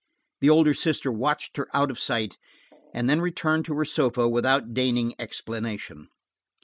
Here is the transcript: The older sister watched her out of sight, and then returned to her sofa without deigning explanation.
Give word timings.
The 0.39 0.49
older 0.49 0.73
sister 0.73 1.11
watched 1.11 1.57
her 1.57 1.67
out 1.75 1.91
of 1.91 1.99
sight, 1.99 2.39
and 2.91 3.07
then 3.07 3.21
returned 3.21 3.65
to 3.65 3.75
her 3.75 3.85
sofa 3.85 4.27
without 4.27 4.73
deigning 4.73 5.13
explanation. 5.19 6.07